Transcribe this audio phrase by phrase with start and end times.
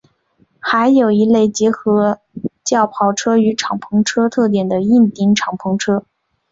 [0.59, 2.19] 还有一类结合
[2.63, 6.05] 轿跑车与敞篷车特点的硬顶敞篷车。